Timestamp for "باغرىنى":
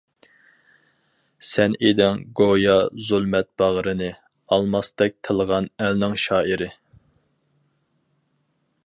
3.63-4.09